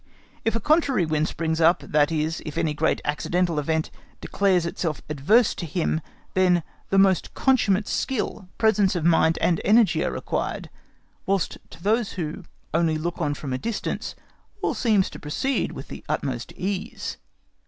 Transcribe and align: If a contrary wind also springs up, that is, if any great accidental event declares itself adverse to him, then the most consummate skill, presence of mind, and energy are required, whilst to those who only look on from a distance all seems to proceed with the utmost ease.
If 0.43 0.55
a 0.55 0.59
contrary 0.59 1.05
wind 1.05 1.25
also 1.25 1.29
springs 1.33 1.61
up, 1.61 1.81
that 1.81 2.11
is, 2.11 2.41
if 2.43 2.57
any 2.57 2.73
great 2.73 3.01
accidental 3.05 3.59
event 3.59 3.91
declares 4.19 4.65
itself 4.65 5.03
adverse 5.07 5.53
to 5.53 5.65
him, 5.67 6.01
then 6.33 6.63
the 6.89 6.97
most 6.97 7.35
consummate 7.35 7.87
skill, 7.87 8.49
presence 8.57 8.95
of 8.95 9.05
mind, 9.05 9.37
and 9.41 9.61
energy 9.63 10.03
are 10.03 10.09
required, 10.11 10.71
whilst 11.27 11.59
to 11.69 11.83
those 11.83 12.13
who 12.13 12.45
only 12.73 12.97
look 12.97 13.21
on 13.21 13.35
from 13.35 13.53
a 13.53 13.59
distance 13.59 14.15
all 14.63 14.73
seems 14.73 15.07
to 15.11 15.19
proceed 15.19 15.71
with 15.73 15.89
the 15.89 16.03
utmost 16.09 16.51
ease. 16.53 17.17